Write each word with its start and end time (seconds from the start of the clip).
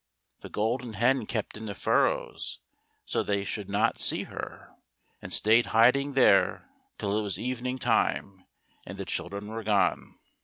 The 0.39 0.49
Golden 0.49 0.93
Hen 0.93 1.27
kept 1.27 1.55
in 1.55 1.67
the 1.67 1.75
furrows 1.75 2.57
so 3.05 3.21
that 3.21 3.31
they 3.31 3.45
should 3.45 3.69
not 3.69 3.99
see 3.99 4.23
her, 4.23 4.71
and 5.21 5.31
stayed 5.31 5.67
hiding 5.77 6.13
there 6.13 6.67
till 6.97 7.15
it 7.19 7.21
was 7.21 7.37
evening 7.37 7.77
time 7.77 8.47
and 8.87 8.97
the 8.97 9.05
children 9.05 9.47
were 9.49 9.61
gone. 9.63 10.17